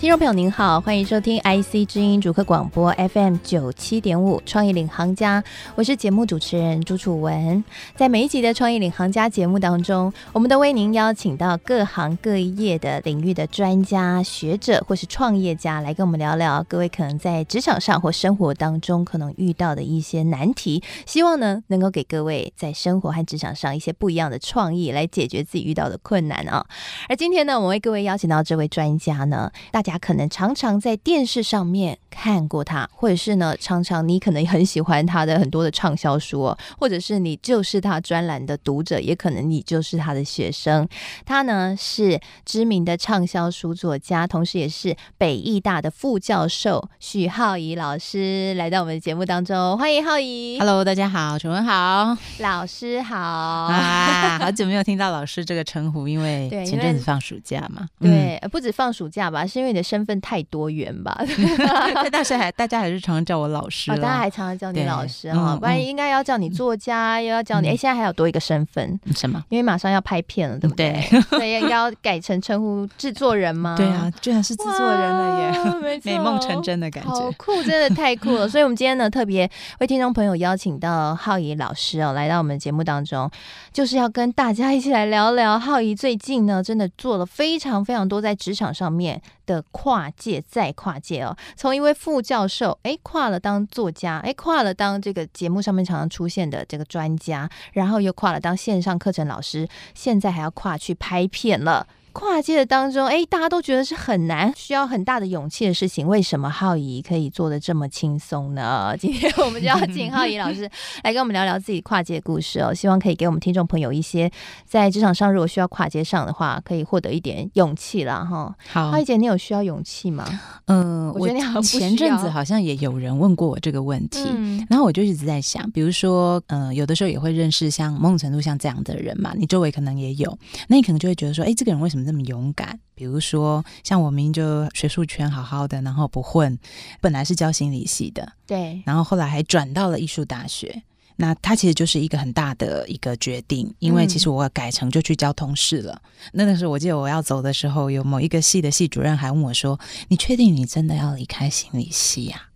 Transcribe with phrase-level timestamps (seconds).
[0.00, 5.44] 听众朋友您好，欢迎收听 IC 之音主客广播 FM 九七点五创意领航家，
[5.74, 7.62] 我是节目主持人朱楚文。
[7.96, 26.64] 在每一集的创意领航家节目当中，我们都为您邀请到各行各业的领域的专家学者或是创业家来跟我们聊聊各位可能在职场上或生活当中可能遇到的一些难题，希望呢能够给各位在生活和职场上一些不一样的创意来解决自己遇到的困难啊。
[27.06, 29.89] 而今天呢，我们为各位邀请到这位专家呢，大家。
[29.90, 40.88] 大家可能常常在电视上面看过他，或者是呢，常常你可能很喜欢他的很多的畅销书哦，或者是你就是他专栏的读者，也可能你就是他的学生。
[41.26, 50.56] 他呢是知名的畅销书作家，同时也是北艺大的副教授许浩怡老师来到我们的节目当中，欢迎浩怡。
[50.60, 61.18] Hello，大家好，楚文好，老师好啊， 好久没有听到老师这个称呼，因为前阵子放暑假嘛，对，嗯、不止放暑假吧，是因为你的身份太多元吧？
[62.12, 69.42] 但是还大家还是常常叫我老师，哦，大家还常常叫你老师哈，不然应该要叫你作家，嗯、又要叫你哎，现在还有多一个身份，什么？
[69.48, 70.92] 因为马上要拍片了，对不对？
[71.10, 73.74] 对，所以应该要改成称呼制作人吗？
[73.76, 78.48] 对啊，居然是制作人了耶， 美梦成真的感觉，好酷，真的太酷了。
[78.48, 79.50] 所以我们今天呢，特别
[79.80, 83.30] 为听众朋友邀请到浩怡老师哦，来到我们节目当中，
[83.72, 101.86] 就是要跟大家一起来聊聊浩怡最近呢，真的做了非常非常多在职场上面的跨界再跨界哦，从一位副教授哎跨了当作家，哎跨了当这个节目上面常常出现的这个专家，然后又跨了当线上课程老师，现在还要跨去拍片了。
[102.12, 106.06] 跨界的当中，哎，大家都觉得是很难，需要很大的勇气的事情。
[106.06, 108.94] 为什么浩怡可以做的这么轻松呢？
[108.98, 110.68] 今天我们就要请浩怡老师
[111.04, 112.74] 来跟我们聊聊自己跨界的故事哦。
[112.74, 114.30] 希望可以给我们听众朋友一些
[114.66, 118.54] 在职场上如果需要跨界上的话，可以获得一点勇气了哈。
[118.68, 120.26] 好，浩怡姐，你有需要勇气吗？
[120.66, 131.99] 嗯、呃，我觉得你好像前阵子好像也有人问过我这个问题，嗯、然后我就一直在想，比如说，嗯、呃，有的时候也会认识像某种程度像这样的人嘛，你周围可能也有，那你可能就会觉得说，哎，这个人为什么？
[132.04, 136.58] 这么勇敢，比如说像我明明就学术圈好好的，然后不混，
[137.00, 140.82] 本来是教心理系的，对，然后后来还转到了艺术大学。
[141.16, 146.00] 那他其实就是一个很大的一个决定，因为其实我改成就去交通室了。
[146.02, 149.78] 嗯、那个时候我记得我要走的时候，有某一个系的系主任还问我说
[150.08, 152.48] ：“你确定你真的要离开心理系呀、啊？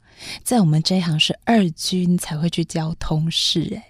[0.42, 3.84] 在我们这一行是二军才会去交通室、欸，哎。”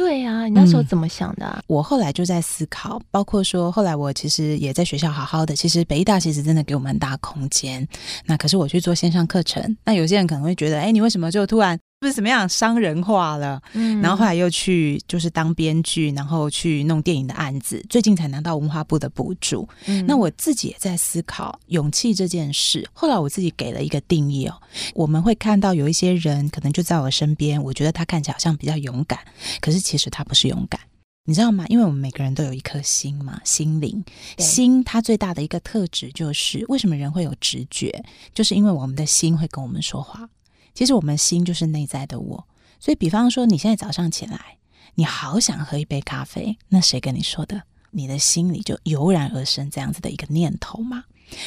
[0.00, 1.64] 对呀、啊，你那时候怎么想的、啊嗯？
[1.66, 5.54] 我后来就在思考，包括说后来我其实也在学校好好的。
[5.54, 7.86] 其实北艺大其实真的给我们很大空间。
[8.24, 11.78] 那可是我去做线上课程，那有些人可能会觉得，哎，你为什么就突然？
[12.00, 19.68] 不是怎么样商人化了，嗯，然后后来又去就是当编剧，然后去弄电影的案子，最近才拿到文化部的补助。
[19.84, 22.88] 嗯，那我自己也在思考勇气这件事。
[22.94, 24.58] 后来我自己给了一个定义哦，
[24.94, 29.18] 我们会看到有一些人可能就在我身边，我觉得他看起来好像比较勇敢，
[29.60, 30.80] 可是其实他不是勇敢，
[31.26, 31.66] 你知道吗？
[31.68, 34.02] 因为我们每个人都有一颗心嘛，心灵，
[34.38, 38.02] 心它最大的一个特质就是为什么人会有直觉，
[38.32, 40.26] 就是因为我们的心会跟我们说话。
[40.74, 42.46] 其实我们心就是内在的我，
[42.78, 44.58] 所以比方说你现在早上起来，
[44.94, 47.62] 你好想喝一杯咖啡，那谁跟你说的？
[47.92, 51.04] 你的心里就油然而生这样子的一个念头嘛。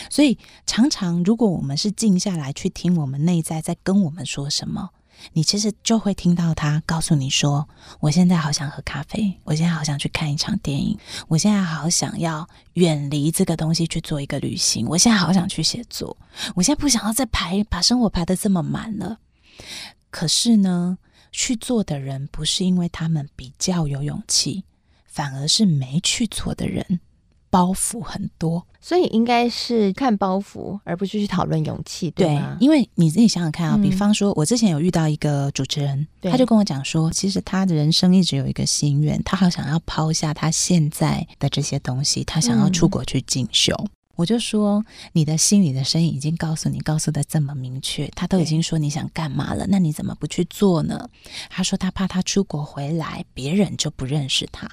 [0.10, 4.90] 所以常常如果我们是静下来去听我们内在在跟我们说什么，
[5.32, 7.68] 你其实就会听到他告诉你说
[8.02, 16.18] ：“我现在好想喝咖啡，我现在好想去看一场电影，我现在好想要远离这个东西去做一个旅行，我现在好想去写作，
[16.56, 19.18] 我现在不想要再排把生活排得这么满了。”
[20.12, 20.98] 可是呢，
[21.32, 24.64] 去做的人不是因为他们比较有勇气，
[25.08, 27.00] 反而是没去做的人
[27.53, 28.66] 包袱很多。
[28.81, 32.57] 所以应该是看包袱，而不是去讨论勇气，对吗？
[32.60, 43.74] 对，因为你自己想想看啊，比方说，我之前有遇到一个主持人，嗯、他就跟我讲说，其实他的人生一直有一个心愿，他好想要抛下他现在的这些东西，他想要出国去进修。
[43.78, 51.10] 嗯我就说，你的心里的声音已经告诉你，告诉的这么明确，他都已经说你想干嘛了，那你怎么不去做呢？
[51.50, 54.69] 他说他怕他出国回来，别人就不认识他。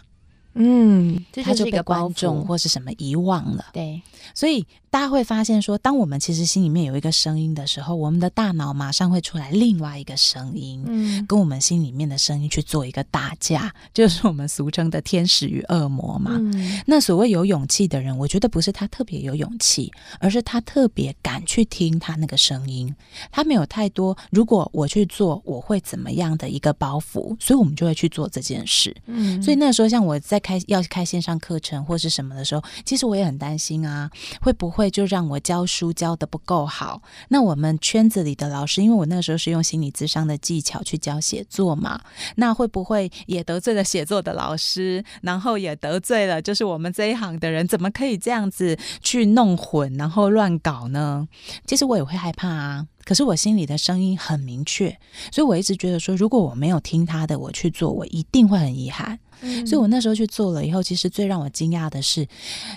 [0.55, 3.67] 嗯，这他就被就是一个观众或是什么遗忘了。
[3.73, 4.03] 对，
[4.35, 16.33] 所以大家会发现说，当我们其实心里面有一个声音的时候，我们的大脑马上会出来另外一个声音，嗯，跟我们心里面的声音去做一个打架，就是我们俗称的天使与恶魔嘛。
[16.35, 22.93] 嗯那所谓有勇气的人，我觉得不是他特别有勇气，而是他特别敢去听他那个声音。
[23.31, 28.97] 他没有太多，如果我去做，我会怎么样的一个包袱，所以我们就会去做这件事。
[29.07, 34.11] 嗯，所以那个时候，像我在开要开线上课程或是什么的时候，其实我也很担心啊，
[34.41, 37.01] 会不会就让我教书教得不够好？
[37.29, 42.01] 那我们圈子里的老师，因为我那个时候是用心理智商的技巧去教写作嘛，
[42.37, 47.69] 那会不会也得罪了写作的老师，然后也得罪了就是我们这一行的人？
[47.69, 51.29] 怎么可以这样子去弄混，然后乱搞呢？
[51.67, 52.87] 其实我也会害怕啊。
[53.11, 54.97] 可是我心里的声音很明确，
[55.33, 59.19] 所以我一直觉得说，如果我没有听他的，我去做，我一定会很遗憾。
[59.41, 62.29] 嗯所以我那时候去做了以后，其实最让我惊讶的是，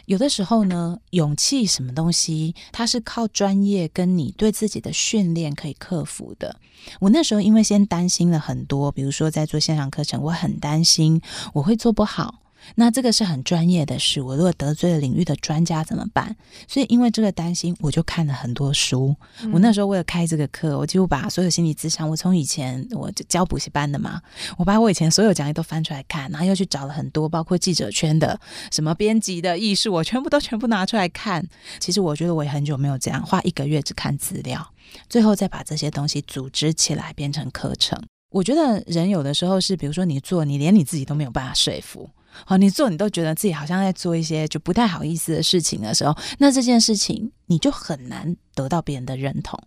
[0.07, 6.55] 有的时候呢，勇气什么东西，它是靠专业跟你对自己的训练可以克服的。
[6.99, 11.21] 我那时候因为先担心了很多，比如说在做线上课程，我很担心
[11.53, 12.39] 我会做不好。
[12.75, 16.35] 那这个是很专业的事，我如果得罪了领域的专家怎么办？
[16.67, 19.15] 所以因为这个担心，我就看了很多书。
[19.51, 24.21] 我那时候为了开这个课，我几乎把所有心理咨商，我从以前我就教补习班的嘛，
[24.57, 28.39] 我把我以前所有讲义都翻出来看，然后又去找了很多，包括记者圈的
[28.71, 31.47] 什么编辑的艺术，我全部都全部拿出来看。
[31.79, 34.71] 其实我觉得我也很久没有这样，花一个月只看资料，
[35.09, 38.01] 最后再把这些东西组织起来变成课程。
[38.31, 42.09] 我觉得人有的时候是，比如说你做，你连你自己都没有办法说服。
[42.45, 49.59] 好，你做你都觉得自己好像在做一些就不太好意思的事情的时候，那这件事情你就很难得到别人的认同。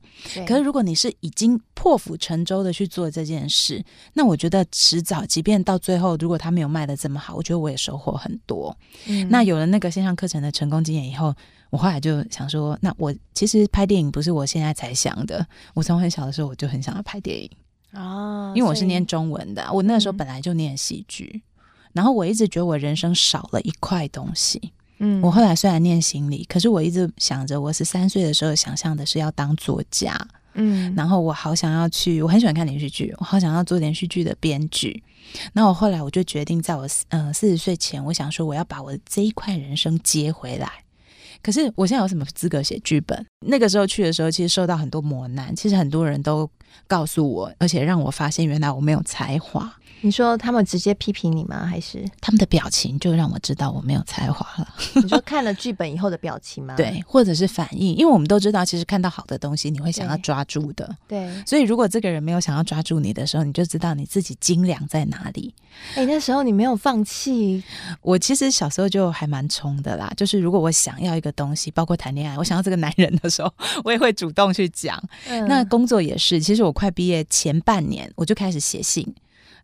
[0.46, 3.84] 可是如果你是已经破釜沉舟的去做这件事，
[4.14, 8.76] 那我觉得迟早，即便到最后，如果他没有卖的这么好，我觉得我也收获很多。
[9.06, 11.34] 嗯那有了那个线上课程的成功经验以后，
[11.70, 17.50] 我后来就想说，那我其实拍电影不是我现在才想的，我从很小的时候我就很想要拍电影。
[17.92, 21.42] 啊，因为我是念中文的，我那时候本来就念戏剧，
[21.96, 24.72] 然后我一直觉得我人生少了一块东西。
[24.98, 30.14] 嗯，我后来虽然念心理，可是我一直想着，我十三岁的时候想象的是要当作家，
[30.54, 35.02] 嗯，然后我好想要去，我很喜欢看连续剧，我好想要做连续剧的编剧。
[35.52, 40.70] 那我后来我就决定，在我呃四十岁前，我想说我要把我这一块人生接回来。
[41.42, 43.26] 可是我现在有什么资格写剧本？
[43.46, 46.48] 那个时候去的时候，其实受到很多磨难，其实很多人都
[46.86, 49.72] 告诉我，而且让我发现原来我没有才华。
[50.02, 51.66] 你说他们直接批评你吗？
[51.66, 54.74] 还是他们的表情就让我知道我没有才华了。
[54.94, 56.74] 你说看了剧本以后的表情吗？
[56.76, 60.94] 对，或者是反应，因为我们都知道，其实看到好的东西，你会想要抓住的。
[61.08, 65.52] 对，所以，如果这个人没有想要抓住你的时候，你就知道你自己精良在哪里。
[65.94, 67.62] 哎、那时候你没有放弃，
[68.02, 73.52] 我其实小时候就还蛮冲的啦，就是如果我想要一个东西，包括谈恋爱，我想要这个男人的时候，
[73.82, 75.02] 我也会主动去讲。
[75.28, 79.14] 嗯那工作也是，其实我快毕业前半年，我就开始写信。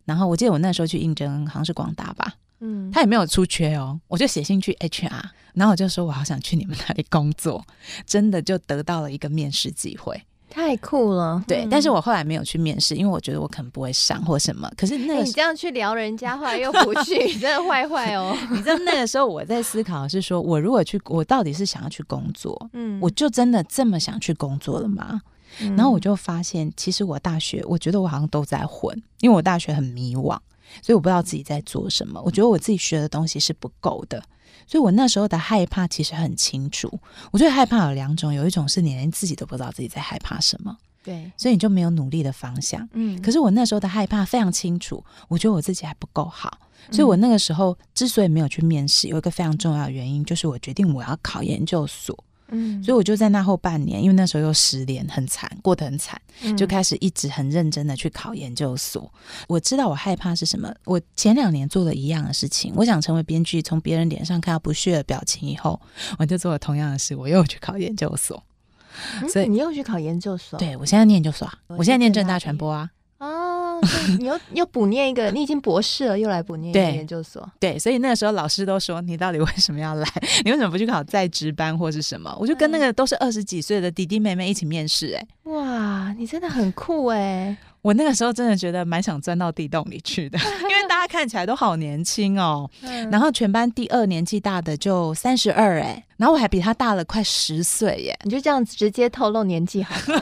[0.05, 5.09] 然后我记得我那时候去应征，好像是广达吧，嗯，他也没有出缺哦，我就写信去 HR，
[5.53, 7.65] 然后我就说我好想去你们那里工作，
[8.05, 10.21] 真的就得到了一个面试机会。
[10.49, 14.69] 太酷了，对，嗯但是我后来没有去面试，因为我觉得我可能不会上或什么。
[14.77, 18.37] 可是那你这样去聊人家，后来又不去，你真的坏坏哦。
[18.51, 25.21] 你知道那个时候我在思考的是说，我如果去，我到底是想要去工作，嗯我就真的这么想去工作了吗？
[25.61, 30.37] 嗯然后我就发现，其实我大学，我觉得我好像都在混，因为我大学很迷惘，
[30.81, 32.21] 所以我不知道自己在做什么。
[32.23, 34.23] 我觉得我自己学的东西是不够的，
[34.67, 36.99] 所以我那时候的害怕其实很清楚。
[37.31, 42.87] 我觉得害怕有两种，有一种是你连自己都不知道自己在害怕什么，对，所以你就没有努力的方向。
[42.93, 46.57] 嗯，可是我那时候的害怕非常清楚，我觉得我自己还不够好，
[46.89, 52.17] 嗯所以我那个时候之所以没有去面试，有一个非常重要的原因，就是我决定我要考研究所。
[52.49, 56.21] 嗯，所以我就在那后半年，因为那时候又失恋，很惨，过得很惨，
[56.57, 59.11] 就开始一直很认真的去考研究所。
[59.47, 60.73] 我知道我害怕是什么。
[60.85, 65.79] 我前两年做了一样的事情，我想成为编剧，从别人脸上看到不屑的表情以后，
[66.19, 68.43] 我就做了同样的事，我又去考研究所。
[69.27, 72.89] 所以你又去考研究所，对我现在念研究所啊，我我现在念正大传播啊。
[74.19, 80.07] 你又 又补念一个，你已经博士了，又来补念一个研究所，对，所以那个时候老师都说你到底为什么要来？
[80.45, 82.35] 你为什么不去考在职班或是什么？
[82.39, 87.55] 我就跟那个都是二十几岁的弟弟妹妹一起面试、欸，哎，哇，你真的很酷哎！
[87.83, 92.67] 我那个时候真的觉得蛮想钻到地洞里去的， 因为大家看起来都好年轻哦。
[92.81, 98.17] 嗯、然后全班第二年纪大的就三十二哎，然后我还比他大了快十岁耶。
[98.23, 100.21] 你就这样直接透露年纪好吗？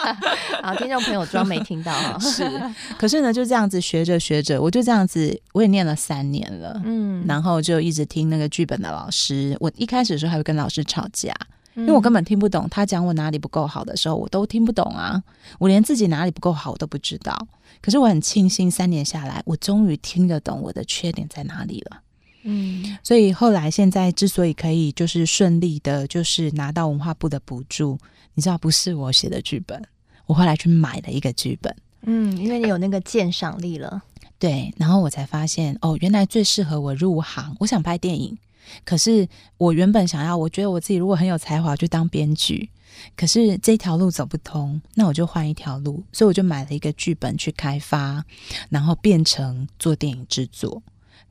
[0.64, 2.18] 好，听众朋友装没听到啊。
[2.18, 2.50] 是，
[2.98, 6.80] 可是呢，就这样子学着学着，我就这样子，我也念了三年了。
[6.86, 9.54] 嗯，然后就一直听那个剧本的老师。
[9.60, 11.34] 我一开始的时候还会跟老师吵架。
[11.76, 15.20] 因为我根本听不懂他讲我哪里不够好的时候，我都听不懂啊！
[15.58, 17.36] 我连自己哪里不够好我都不知道。
[17.80, 22.00] 可是我很庆幸，三年下来，我终于听得懂我的缺点在哪里了。
[22.44, 27.98] 嗯，所以后来现在之所以可以就是顺利的，就是拿到文化部的补助，
[28.34, 29.82] 你知道不是我写的剧本，
[30.26, 31.74] 我后来去买了一个剧本。
[32.02, 34.02] 嗯，因为你有那个鉴赏力了。
[34.38, 38.36] 对，然后我才发现哦，原来最适合我入行，我想拍电影。
[38.84, 42.70] 可是我原本想要，我觉得我自己如果很有才华，就当编剧。
[43.16, 46.02] 可是这条路走不通，那我就换一条路。
[46.12, 48.24] 所以我就买了一个剧本去开发，
[48.70, 50.82] 然后变成做电影制作。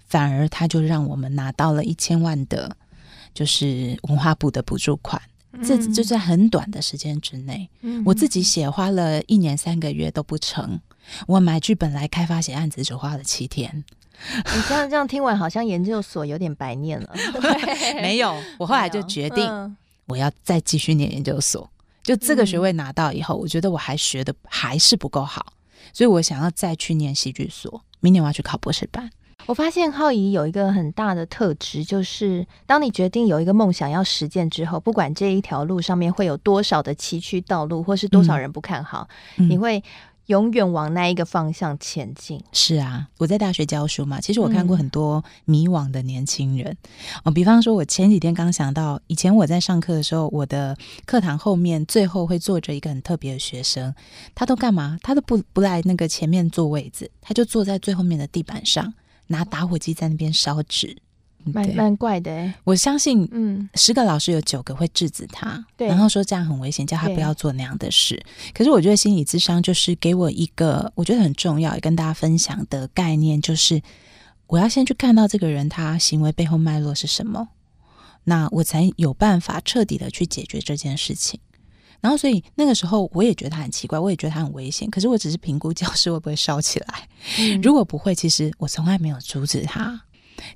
[0.06, 2.76] 反而他就让我们拿到了一千万的，
[3.34, 5.22] 就是文化部的补助款。
[5.54, 10.80] 嗯、这就在很短的时间之内，嗯、我自己写花了一年三个月都不成。
[11.28, 13.84] 我买剧本来开发写案子，只花了七天。
[14.36, 17.10] 你这样这样听完，好像研究所有点白念了。
[18.02, 21.70] 没有，我后来就决定，我要再继续念研究所。
[22.04, 25.54] 就这个学位拿到以后，我觉得我还学的还是不够好，
[25.94, 27.82] 所以我想要再去念戏剧所。
[28.00, 29.10] 明年我要去考博士班。
[29.46, 39.84] 我发现浩怡有一个很大的特质，就是当你决定有一个梦想要实践之后，不管这一条路上面会有多少的崎岖道路，或是多少人不看好，嗯、你会。
[40.28, 42.42] 永远往那一个方向前进。
[42.52, 46.72] 是啊，我在大学教书嘛，其实我看过很多迷惘的年轻人。
[46.72, 46.78] 嗯、
[47.26, 53.94] 哦，比方说，我前几天刚想到，以前我在上课的时候，我的课堂后面最后会坐着一个很特别的学生，
[54.34, 54.98] 他都干嘛？
[55.04, 58.94] 他都不不来那个前面坐位子，他就坐在最后面的地板上，
[59.28, 60.98] 拿打火机在那边烧纸。
[61.46, 68.24] 蛮蛮怪的哎，我相信，嗯，十个老师有九个会制止他，对，然后说这样很危险，叫他不要做那样的事。
[68.54, 73.82] 可是我觉得心理智商就是给我一个我觉得很重要，也跟大家分享的概念，就是
[74.48, 77.50] 我要先去看到这个人他行为背后脉络是什么，
[78.24, 81.40] 那我才有办法彻底的去解决这件事情。
[82.02, 84.90] 然后，所以那个时候我也觉得他很奇怪，我也觉得他很危险。
[84.90, 87.08] 可是我只是评估教室会不会烧起来，
[87.40, 90.02] 嗯、如果不会，其实我从来没有阻止他。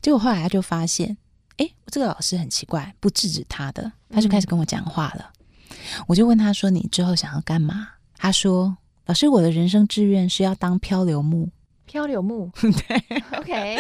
[0.02, 1.18] 结果后来他就发现，
[1.58, 5.32] 哎，这个老师很奇怪，不制止他的，他就开始跟我讲话了。
[5.70, 5.78] 嗯、
[6.08, 11.50] 我就问他说：“你之后想要干嘛？”他说：“老师，我的人生志愿是要当漂流木。”
[11.88, 13.02] 漂流木， 对
[13.38, 13.78] ，OK。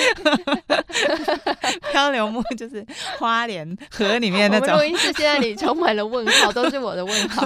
[1.92, 2.86] 漂流木 就是
[3.20, 4.78] 花莲河里面那种。
[4.78, 7.46] 录音室现在里充满了问号，都是我的问号。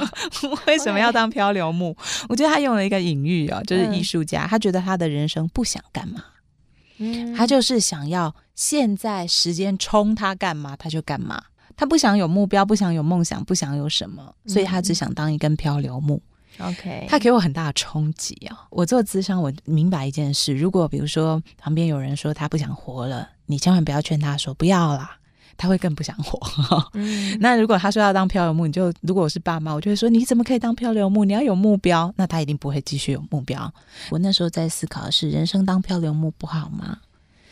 [0.68, 1.98] 为什么要当漂流木.
[2.30, 6.24] 我觉得他用了一个隐喻哦，就是艺术家，嗯、他觉得他的人生不想干嘛。
[7.36, 11.44] 他就是想要现在时间冲他干嘛他就干嘛，
[11.76, 16.22] 他不想有目标，不想有梦想，不想有什么，所以他只想当一根漂流木。
[16.60, 18.68] OK，他给我很大的冲击啊！
[18.70, 25.18] 我做咨商，我明白一件事：如果比如说旁边有人说他不想活了，你千万不要劝他说不要啦。
[25.62, 26.40] 他会更不想活。
[26.94, 31.24] 嗯、 那如果他说要当漂流木，你就如果我是爸妈，我就会说你怎么可以当漂流木？
[31.24, 33.72] 你要有目标，那他一定不会继续有目标。
[34.10, 36.98] 我那时候在思考的是，人生当漂流木不好吗？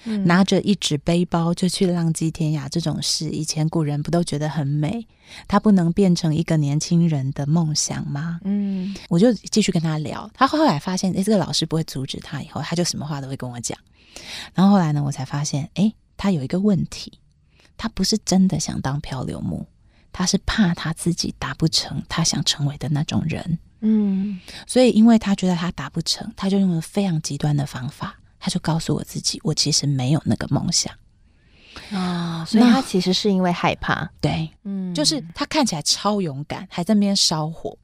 [0.06, 5.06] 嗯、拿着一纸背包就去浪迹天涯这种事，以前古人不都觉得很美？
[5.48, 8.40] 他不能变成一个年轻人的梦想吗？
[8.44, 10.28] 嗯，我就继续跟他聊。
[10.34, 13.78] 他后来发现，诶，这个老师不会阻止他，以后他就什么话都会跟我讲。
[14.56, 17.19] 然后后来呢，我才发现，诶，他有一个问题。
[17.80, 19.66] 他不是真的想当漂流木，
[20.12, 23.58] 他是怕他自己达不成他想成为的那种人。
[23.80, 30.94] 嗯，所以因为他觉得他达不成，他就用了非常极端的方法，他就告诉我自己，我其实没有那个梦想
[31.92, 32.44] 啊。
[32.44, 34.12] 所以他其实是因为害怕。
[34.20, 37.78] 对，嗯，就是他看起来超勇敢，还在那边烧火，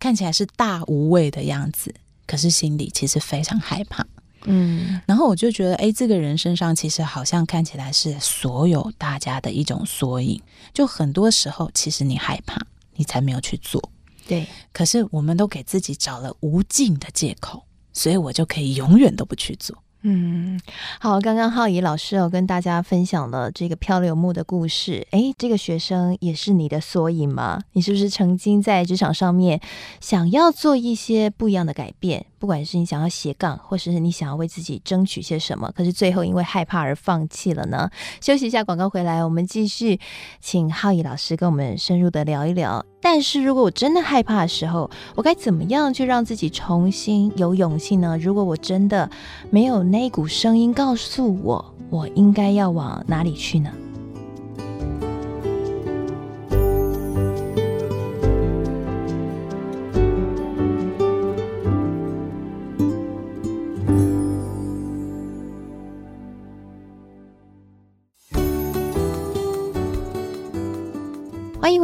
[0.00, 1.94] 看起来是大无畏的样子，
[2.26, 4.04] 可是心里其实非常害怕。
[4.46, 10.40] 嗯，然后我就觉得，哎，这个人身上其实好像看起来是所有大家的一种缩影。
[10.72, 12.60] 就很多时候，其实你害怕，
[12.94, 13.90] 你才没有去做。
[14.26, 17.62] 对，可是我们都给自己找了无尽的借口，
[17.92, 19.76] 所以我就可以永远都不去做。
[20.08, 20.56] 嗯，
[21.00, 25.04] 好，刚刚浩怡老师有跟大家分享了这个漂流木的故事。
[25.10, 27.60] 诶，这个学生也是你的缩影吗？
[27.72, 29.60] 你是不是曾经在职场上面
[30.00, 32.24] 想要做一些不一样的改变？
[32.38, 37.90] 不管是你想要斜杠，或者是你想要为自己争取些什么，可是最后因为害怕而放弃了呢？
[38.20, 39.98] 休息一下，广告回来，我们继续
[40.40, 42.86] 请浩怡老师跟我们深入的聊一聊。
[43.00, 48.18] 但是如果我真的害怕的时候，我该怎么样去让自己重新有勇气呢？
[48.18, 49.08] 如果我真的
[49.50, 53.70] 没有那股声音告诉我，我应该要往哪里去呢？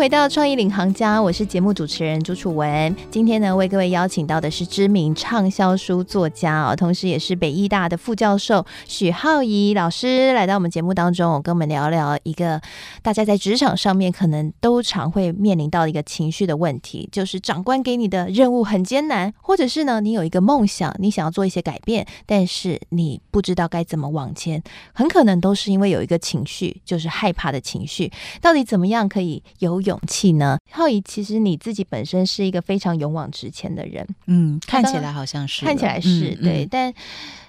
[0.02, 2.96] 回到创意领航家，我是节目主持人朱楚文。
[3.08, 12.60] 今天呢，为各位邀请到的是知名畅销书作家哦，同时也是北艺大的副教授许浩怡老师来到我们节目当中，跟我们聊聊一个
[13.00, 24.60] 大家在职场上面可能都常会面临到一个情绪的问题，就是长官给你的任务很艰难，或者是呢，你有一个梦想，你想要做一些改变，但是你不知道该怎么往前，
[24.92, 28.10] 很可能都是因为有一个情绪，就是害怕的情绪。
[28.40, 30.58] 到底怎么样可以有有勇气呢？
[30.70, 36.94] 浩怡，其实你自己本身是一个非常勇往直前的人，嗯，看起来好像是，看起来是、嗯、对，嗯、但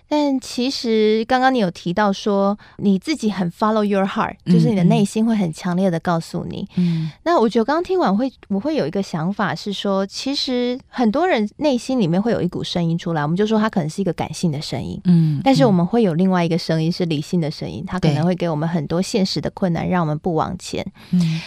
[0.09, 21.41] 但其实刚刚你有提到说你自己很 follow your heart，就是你的内心会很强烈的告诉你，嗯，那我觉得刚刚听完会我会有一个想法是说，其实很多人内心里面会有一股声音出来，我们就说它可能是一个感性的声音，嗯，但是我们会有另外一个声音是理性的声音，它可能会给我们很多现实的困难，让我们不往前，嗯。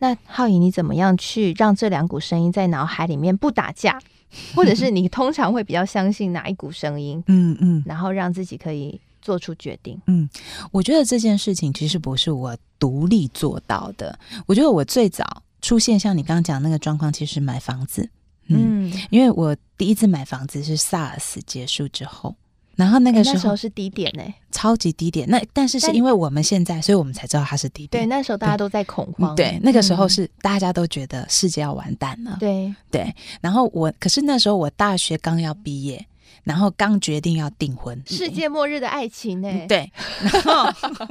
[0.00, 4.00] 那浩宇，你怎么样去让这两股声音在脑海里面不打架？
[4.54, 7.22] 或者是你通常会比较相信哪一股声音？
[7.26, 10.00] 嗯嗯，然后让自己可以做出决定。
[10.06, 10.28] 嗯，
[10.70, 14.16] 我觉得这件事情其实不是我独立做到的。
[14.46, 18.08] 我觉得我最早出现像你刚刚讲那个状况，其实买房子。
[18.46, 22.36] 嗯，嗯，因为我第一次买房子是 SARS 结束之后。
[22.80, 25.28] 然后那个时候，那时候是低点呢，超级低点。
[25.28, 28.04] 那但是是因为我们现在，所以我们才知道它是低点。
[28.04, 29.36] 对，那时候大家都在恐慌。
[29.36, 32.38] 对，那个时候是大家都觉得世界要完蛋了。
[32.40, 33.14] 对对。
[33.42, 36.06] 然后我，可是那时候我大学刚要毕业，
[36.42, 39.66] 然后刚决定要订婚，世界末日的爱情呢？
[39.68, 39.92] 对。
[40.22, 40.66] 然后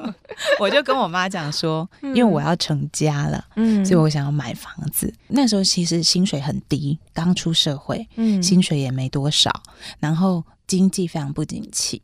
[0.60, 5.14] 我就跟我妈讲说，因为我要成家了，嗯，所以我想要买房子。
[5.28, 9.52] 那时候其实薪水很低，刚出社会，嗯，薪水也没多少，
[10.00, 10.44] 然后。
[10.70, 12.02] 经济非常不景气，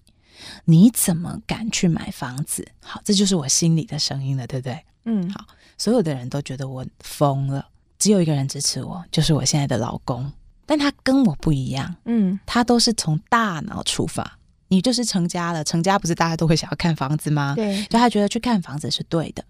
[0.66, 2.68] 你怎么敢去买房子？
[2.82, 4.84] 好，这就是我心里的声音了，对不对？
[5.06, 5.46] 嗯，好，
[5.78, 7.68] 所有的人都觉得我疯了，
[8.00, 10.30] 只有一个人支持我，就是我现在的老公。
[10.66, 14.40] 但他跟我不一样，嗯，他都是从大脑出发。
[14.68, 17.54] 你就是成家了，成家不是大家都会想要看房子吗？
[17.56, 19.46] 对，就他觉得去看房子是对的。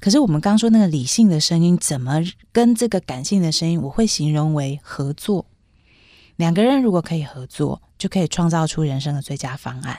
[0.00, 5.46] 可是我们刚说那个理性的声音，怎么跟这个感性的声音，我会形容为合作。
[6.34, 9.98] 两个人如果可以合作，就可以创造出人生的最佳方案。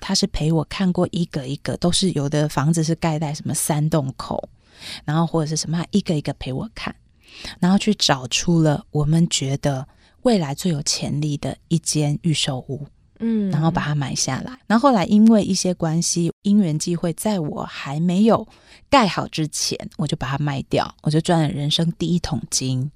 [0.00, 4.48] 他是陪我看过一个一个，都是有的房子是盖在什么三洞口，
[5.04, 6.94] 然后或者是什么，一个一个陪我看，
[7.58, 9.86] 然后去找出了我们觉得
[10.22, 12.86] 未来最有潜力的一间预售屋，
[13.18, 14.56] 嗯，然后把它买下来。
[14.68, 18.46] 然后后来因为一些关系，因缘际会，在我还没有
[18.88, 22.88] 盖好之前，我就把它卖掉，我就赚了人生第一桶金。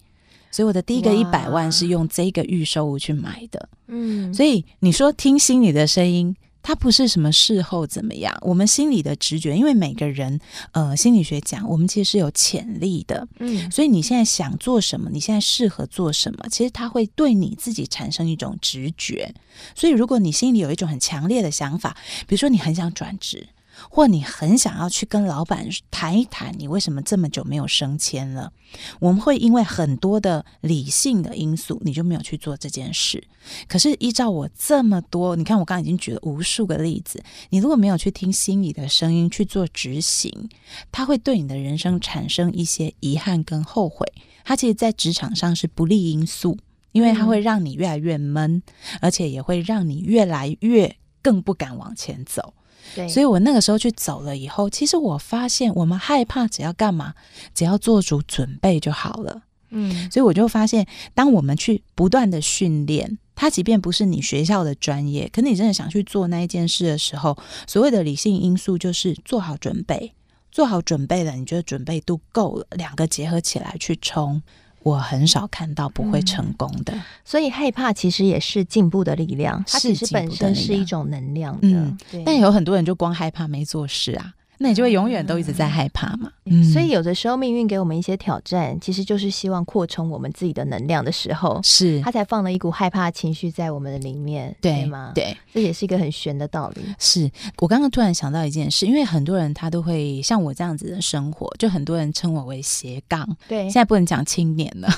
[0.54, 10.38] 所以我的第一个一百万是用这个预售屋去买的，嗯，所以你说听心里的声音，它不是什么事后怎么样，我们心里的直觉，因为每个人，
[10.70, 19.34] 呃，心理学讲，我们其实是有潜力的，嗯，所以你现在想做什么，你现在适合做什么，其实它会对你自己产生一种直觉，
[19.74, 21.96] 所以如果你心里有一种很强烈的想法，
[22.28, 23.48] 比如说你很想转职。
[23.94, 28.52] 或你很想要去跟老板谈一谈，你为什么这么久没有升迁了？
[28.98, 33.22] 我们会因为很多的理性的因素，你就没有去做这件事。
[33.68, 40.48] 可是依照我这么多，你看我刚刚已经举了无数个例子，你如果没有去听心里的声音去做执行，
[40.90, 44.04] 它会对你的人生产生一些遗憾跟后悔。
[44.42, 46.58] 它其实，在职场上是不利因素，
[46.90, 48.60] 因为它会让你越来越闷，
[49.00, 52.54] 而且也会让你越来越更不敢往前走。
[52.94, 57.14] 对，所以我那个时候去走了以后，其实我发现我们害怕，只要干嘛，
[57.54, 59.42] 只要做足准备就好了。
[59.70, 70.12] 嗯，所以我就发现，当我们去不断的训练，它即便不是你学校的专业，可你真的想去做那一件事的时候，所谓的理性因素就是做好准备，
[70.52, 74.40] 做好准备了，你觉得准备度够了，两个结合起来去冲。
[74.84, 81.66] 我很少看到不会成功的，嗯，所以害怕其实也是进步的力量，它其实本身是一种能量的。
[81.66, 86.30] 嗯，但有很多人就光害怕没做事啊，那你就会永远都一直在害怕嘛。
[86.46, 92.00] 嗯，所以有的时候命运给我们一些挑战，其实就是希望扩充我们自己的能量的时候，是。
[92.02, 95.12] 他才放了一股害怕情绪在我们的里面，对，对吗？
[95.14, 96.82] 对，这也是一个很玄的道理。
[96.98, 97.30] 是。
[97.58, 104.88] 我刚刚突然想到一件事，因为很多人他都会像我这样子的生活，就很多人称我为斜杠，对，现在不能讲青年了，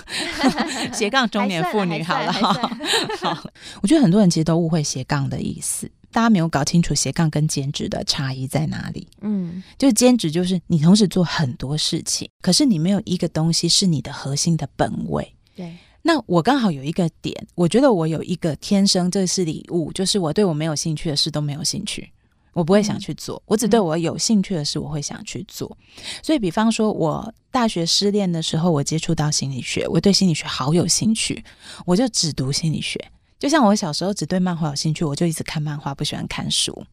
[0.93, 3.45] 斜杠中年妇女好了，好，
[3.83, 5.91] 我觉得很多人其实都误会斜杠的意思。
[6.17, 9.07] 大家没有搞清楚斜杠跟兼职的差异在哪里？
[9.21, 15.31] 嗯，就兼职就是你同时做很多事情，可是你没有一个东西是你的核心的本位。
[15.55, 22.11] 对，那我刚好有一个点，我觉得我有一个天生这是礼物，就是我对我没有兴趣的事都没有兴趣，
[22.55, 25.77] 我不会想去做，我只对我有兴趣的事我会想去做。
[26.23, 31.45] 所以，比方说我大学失恋的时候，我接触到心理学，我对心理学好有兴趣，
[31.85, 32.99] 我就只读心理学。
[33.39, 36.85] 就像我小时候只对漫画有兴趣，我就一直看漫画，不喜欢看书。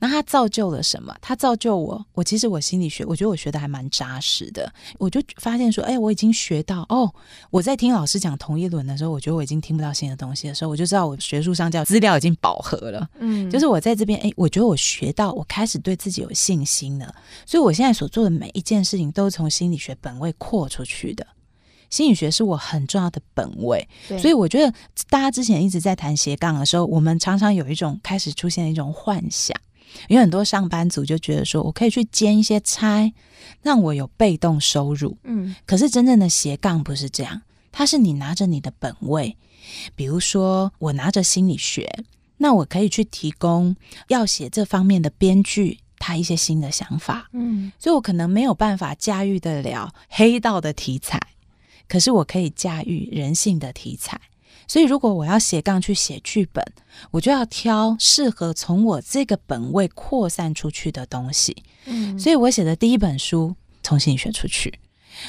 [0.00, 1.14] 那它造就了什么？
[1.22, 4.70] 它造就我，我其实我心理学，我觉得我学的还蛮扎实的。
[4.98, 7.12] 我就发现说，哎，我已经学到哦。
[7.50, 13.08] 我在听老师讲同一轮的时候，我觉得我已经听不到新的东西的时候，我就知道我学术上叫资料已经饱和了。
[13.20, 17.14] 嗯，就是我在这边，哎，我觉得我学到，我开始对自己有信心了。
[17.46, 21.26] 所以我现在所做的每一件事情，都是从心理学本位扩出去的。
[21.90, 23.86] 心理学是我很重要的本位，
[24.18, 24.72] 所以我觉得
[25.08, 29.56] 大家之前一直在谈斜杠的时候，我们常常有一种开始出现一种幻想，
[30.08, 33.12] 有很多上班族就觉得说我可以去兼一些差，
[33.60, 35.18] 让我有被动收入。
[35.24, 39.36] 嗯，可是真正的斜杠不是这样，它是你拿着你的本位，
[39.96, 41.90] 比如说我拿着心理学，
[42.36, 43.74] 那我可以去提供
[44.06, 47.28] 要写这方面的编剧他一些新的想法。
[47.32, 51.20] 嗯，所以我可能没有办法驾驭得了黑道的题材。
[51.90, 54.20] 可是我可以驾驭人性的题材，
[54.68, 56.64] 所以如果我要斜杠去写剧本，
[57.10, 61.64] 我就要挑适合从我这个本位扩散出去的东西。
[61.86, 64.72] 嗯，所以我写的第一本书从心理学出去，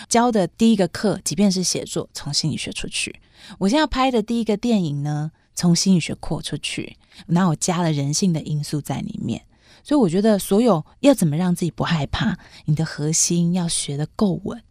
[0.07, 3.19] 教的第一个课，即便是写作，从心理学出去。
[3.57, 6.95] 我现在要拍的第一个电影呢，从心理学扩出去，
[7.25, 9.41] 然后我加了人性的因素在里面。
[9.83, 14.61] 所以我觉得，所有要怎么让自己不害怕，你的核心要学得够稳。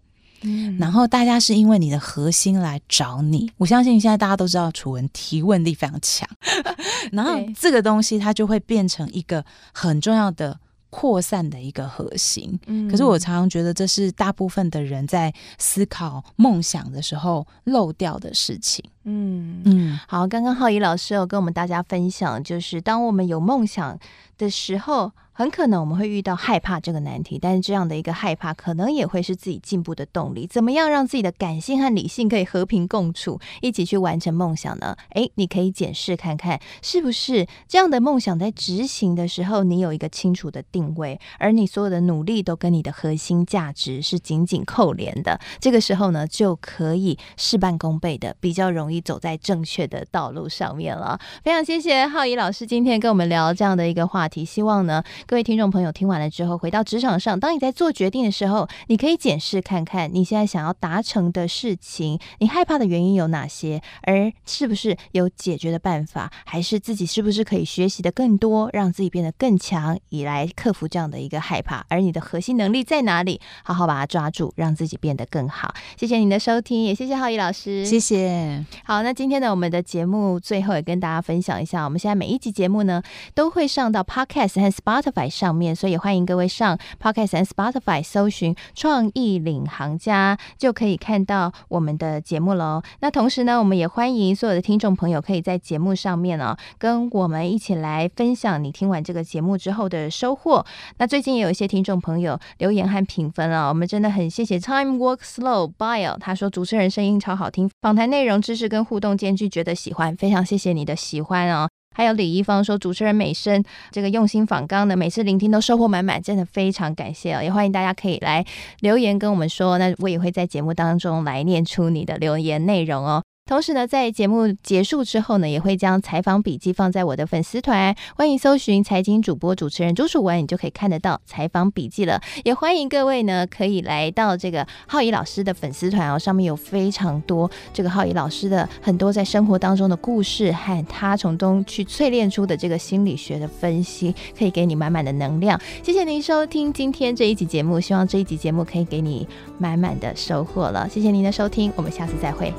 [0.42, 6.28] 嗯，然后大家是因为你的核心来找你，我相信现在大家都知道楚文提问力非常强，
[7.12, 12.58] 然后这个东西它就会变成一个很重要的扩散的一个核心。
[12.66, 18.84] 嗯，可是我常常觉得这是大部分的人在思考梦想的时候漏掉的事情。
[19.04, 23.98] 嗯嗯，好，刚刚浩怡老师有跟我们大家分享，就是当我们有梦想
[24.38, 25.12] 的时候。
[25.40, 30.46] 很可能我们会遇到害怕这个难题，但是这样的一个害怕可能也会是自己进步的动力。
[30.46, 34.94] 怎么样让自己的感性和理性可以和平共处，一起去完成梦想呢？
[35.14, 45.40] 诶，你可以检视看看，是不是这样的梦想在执行的时候，你有一个清楚的定位，而你所有的努力都跟你的核心价值是紧紧扣连的。
[45.58, 51.18] 这个时候呢，就可以事半功倍的，比较容易走在正确的道路上面了。
[51.42, 55.02] 非常谢谢浩仪老师今天跟我们聊这样的一个话题，希望呢。
[55.30, 71.86] 各位听众朋友，听完了之后，回到职场上，当你在做决定的时候，你可以检视看看你现在想要达成的事情，你害怕的原因有哪些，而是不是有解决的办法，还是自己是不是可以学习的更多，让自己变得更强，以来克服这样的一个害怕。
[71.88, 73.40] 而你的核心能力在哪里？
[73.62, 75.72] 好好把它抓住，让自己变得更好。
[75.96, 78.66] 谢谢你的收听，也谢谢浩仪老师，谢谢。
[78.82, 83.00] 好，那今天呢，我们的节目最后也跟大家分享一下，我们现在每一集节目呢，
[83.32, 85.19] 都会上到 Podcast 和 Spotify。
[85.20, 92.80] 在上面，所以欢迎各位上 Podcast 和 Spotify 搜寻“创意领航家”，就可以看到我们的节目喽。
[93.00, 100.64] 那同时呢，我们也欢迎所有的听众朋友可以在节目上面呢、哦，跟我们一起来分享你听完这个节目之后的收获。
[100.96, 111.68] 那最近也有一些听众朋友留言和评分啊，我们真的很谢谢 Time Work Slow Bio，他说主持人声音超好听，访谈内容、知识跟互动兼具，觉得喜欢，非常谢谢你的喜欢哦。
[111.94, 117.42] 还有李易峰说，主持人美声，这个用心访刚的，每次聆听都收获满满，真的非常感谢哦。
[117.42, 118.44] 也欢迎大家可以来
[118.80, 123.22] 留言跟我们说，那我也会在节目当中来念出你的留言内容哦。
[123.50, 132.22] 同时呢，在节目结束之后呢，也会将采访笔记放在我的粉丝团，欢迎搜寻财经主播主持人朱楚文，你就可以看得到采访笔记了。
[132.44, 145.60] 也欢迎各位呢，可以来到这个浩仪老师的粉丝团哦，上面有非常多这个浩仪老师的很多在生活当中的故事和他从中去淬炼出的这个心理学的分析，可以给你满满的能量。
[145.82, 149.26] 谢谢您收听今天这一集节目，希望这一集节目可以给你
[149.58, 150.88] 满满的收获了。
[150.88, 152.54] 谢谢您的收听，我们下次再会。